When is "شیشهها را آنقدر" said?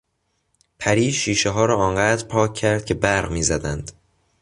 1.11-2.25